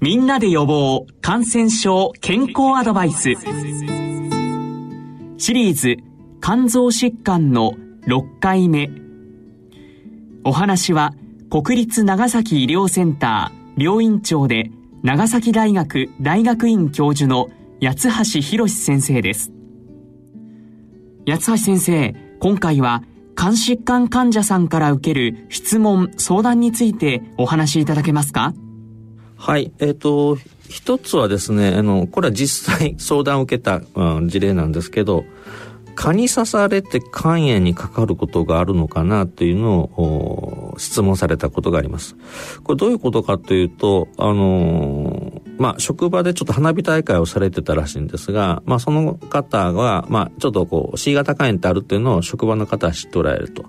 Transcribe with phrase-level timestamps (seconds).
[0.00, 3.32] みんなで予防感染症健康アドバイス。
[5.38, 5.96] シリーズ
[6.42, 7.72] 肝臓疾患の
[8.06, 8.90] 6回目。
[10.44, 11.14] お話は
[11.50, 14.70] 国立長崎医療センター病院長で
[15.02, 17.48] 長崎大学大学院教授の
[17.80, 19.50] 八橋博先生です。
[21.26, 23.02] 八橋先生今回は
[23.34, 28.52] 肝疾患患者さんから受ける質問相談についてお話しいただけますか？
[29.36, 30.38] はいえっ、ー、と
[30.68, 35.24] 一つはですねあのこれは実際相談を受けた、うん、事例なんですけど
[35.96, 42.16] 蚊に刺されて肝炎にかかることがあるのかなというのを質問されたことがあります。
[42.62, 53.64] これどういうことかというと、あのー、まあ、職場でちょっと花火大会をされてたらしいんですが、まあ、その方が、まあ、ちょっとこう、C 型肝炎ってあるっていうのを職場の方は知っておられると。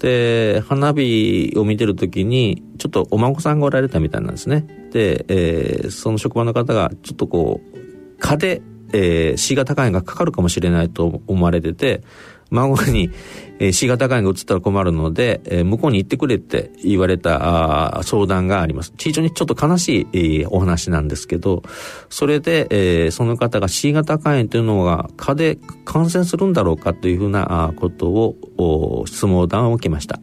[0.00, 4.66] で、花火を見てる時に、ちょっとお孫さんがおられたみたいなんですね。
[4.92, 12.02] で、えー、その職場の方が、ちょっとこう、蚊でえー、C 型肝炎がかかるかもしれないと思われてて、
[12.50, 13.10] 孫に、
[13.58, 18.92] えー、C 型肝炎が移ったら困るので、えー、向こうに行ってくれって言われたあ相談があります。
[18.96, 21.62] 非常にちょっと悲しい、えー、お話なんですけど、
[22.08, 30.20] それで、えー、その方が C 型肝炎というのが蚊で感染するんだろうかというふうなことを質問談を受けました。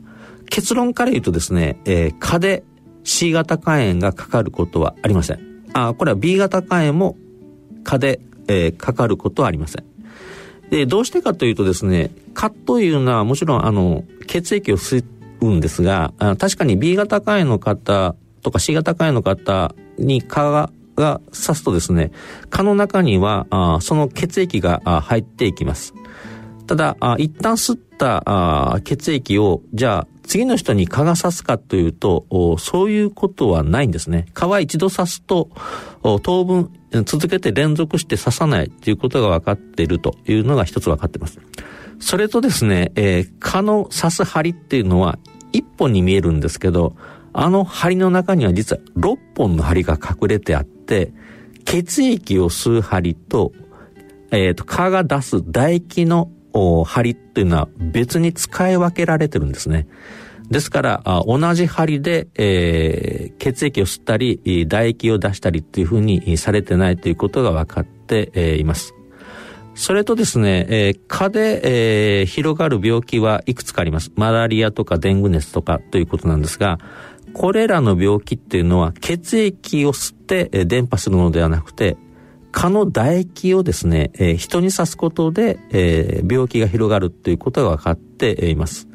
[0.50, 2.64] 結論から言うとですね、えー、蚊で
[3.04, 5.40] C 型肝炎がかかることはありません。
[5.74, 7.18] あこれは B 型肝炎も
[7.84, 9.84] 蚊でえー、かかることはありません。
[10.70, 15.04] で、どうしてかというとですね、蚊というのはもちろんあの、血液を吸
[15.42, 22.12] うんですが、確かに B 型肝炎の方とか C 型肝炎の方に蚊がが刺すとですね、
[22.50, 25.94] 蚊の中にはあその血液が入っていきます。
[26.68, 28.24] ただ、あ一旦吸った
[28.76, 32.26] あ血液を、じゃあ次の人に蚊が刺すかというと、
[32.60, 34.26] そういうことはないんですね。
[34.34, 35.50] 蚊は一度刺すと、
[36.22, 36.72] 当分
[37.06, 41.40] 続けて連続して刺さないということが分かっているというのが一つ分かっています。
[42.00, 45.20] それとですね、えー、蚊の刺す針っていうのは
[45.52, 46.96] 一本に見えるんですけど、
[47.34, 51.14] あの針の中には実は6本の針が隠れてあって、
[51.66, 53.52] 血液を吸う針と、
[54.32, 56.30] えっ、ー、と、蚊が出す唾液の
[56.86, 59.88] 針っていうのは別に使い分けられてるんですね。
[60.50, 68.94] ですから、同じ針で、えー、血液を吸ったり、唾液を出したりっていうふうにされてないということが分かって、います。
[69.76, 74.12] それとですね、えー、蚊で、えー、広がる病気はいくつかあります。
[74.16, 76.78] マラリアとかデング熱とかということなんですが、
[77.34, 81.98] これらの病気っていうのは血液を吸って、伝播するのではなくて、
[82.54, 88.88] 蚊の唾液をですね、えー、人に刺すことで、えー、病気が広がるということが分かっています。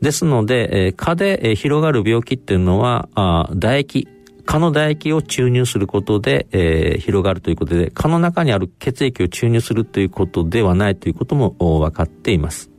[0.00, 4.08] ですので、えー、蚊で、広がる病気っていうのは、あ唾液、
[4.46, 12.70] 蚊の唾液を注入することで、えー、広がるということで、蚊の中にある血液を注入するということではないということも分かっています。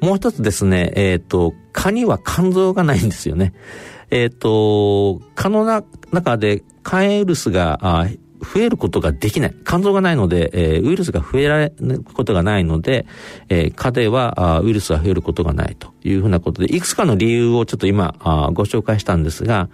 [0.00, 3.54] もう一つですね、えっ、ー、と、蚊には肝臓がないんですよね。
[4.10, 8.06] えっ、ー、と、蚊の中で肝炎ウイルスが
[8.42, 9.54] 増えることができない。
[9.64, 13.06] 肝臓がないので、えー、ウイルスが増えられることがないので、
[13.48, 19.68] えー、蚊ではあウイルスが増えることがないというふうなことで、いくつかの理由をちょっと今あご紹介したんですが、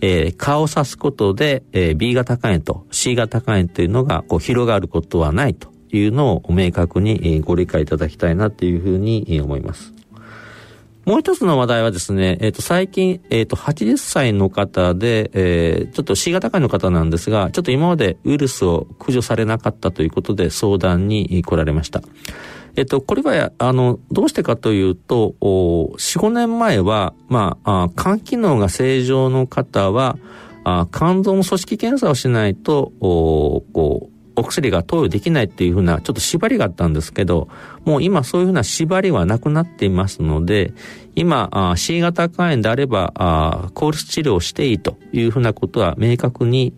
[0.00, 9.94] えー、蚊を刺すことで、えー、B 型肝炎と C 型肝炎というのがこう広がることはないというのを明確にご理解いただきたいなというふうに思います。
[11.04, 22.02] もう一つの話題はですね、えっ、ー、と、最近、えっ、ー、と、80歳の方で、えー、ちょっと C 型肝の方なんですが、ちょっと今までウイルスを駆除されなかったということで相談に来られました。
[22.76, 30.18] えっと、これは、あの、どうしてかというと、4、5年前は、まあ、肝機能が正常の方は、
[30.66, 37.48] あ肝臓の組織検査をしないと、こう、お薬が投与できないっていうふうなちょっと縛りがあったんですけど、
[37.84, 40.72] もう今そういうふうな縛りはなくなっていますので、
[41.14, 46.74] 今、C 型肝炎であれば、コールス治療をしていいというふうなことは明確に、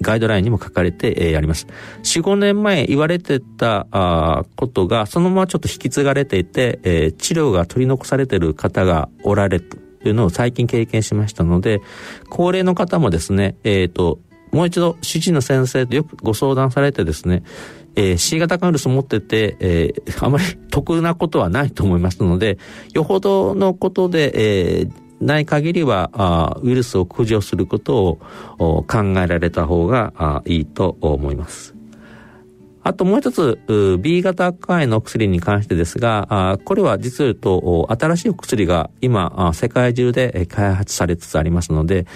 [0.00, 1.66] ガイドラインにも書かれて、あります。
[2.02, 3.86] 4、5年前言われてた
[4.56, 11.80] ことが、そのままちょっと引き継がれていて、治療が取り残されている方がおられるというのを最近経験しましたので、
[12.28, 14.18] 高齢の方もですね、えっ、ー、と、
[14.52, 17.42] もう一度主治医の先生とよくご相談されてですね、
[17.96, 22.58] えー、C 型カウイルス持ってて、えー、あまり得なことはないと思いますので、
[22.92, 24.92] よほどのことで、えー、
[25.24, 28.18] ない限りはあウイルスを駆除すること
[28.58, 31.74] を考えられた方があいいと思います。
[32.84, 33.60] あともう一つ、
[34.00, 42.06] B 型肝炎の薬に関してですが、これは実を言うと、新しい薬が今、世界中で開発されつつありますので、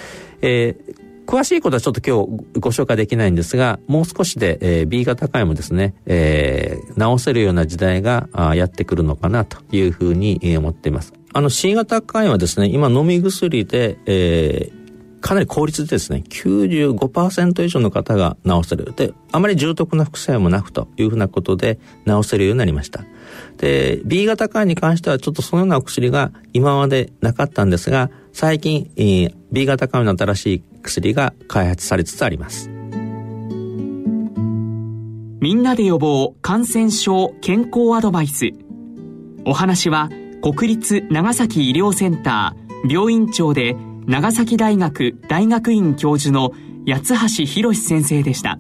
[0.43, 11.13] えー詳しいことはちょっと今日ご紹介できないんですが、もう少しで、えー、B 型肝炎もですね、えー、治せるような時代がやってくるのかなというふうに思っています。
[11.33, 18.93] あの C 型肝炎はですね、今飲み薬で、えー、かなり効率でですね、95%以上の方が治せる。
[18.95, 23.05] で、あまり重篤な副作用もなくというふうなことで治せるようになりました。
[23.59, 32.69] で、B 型肝炎に関してはちょっとそのようなお薬が今までなかったんですが、最近、えー、B 型肝炎の新しい薬が開発されつつあります。
[35.41, 38.51] みんなで予防感染症健康アドバイス。
[39.47, 40.11] お話は
[40.43, 43.75] 国立長崎医療センター病院長で
[44.05, 46.53] 長崎大学大学院教授の
[46.87, 48.56] 八橋博先生でした。